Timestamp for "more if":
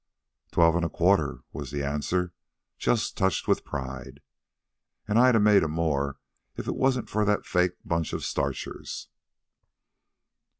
5.67-6.67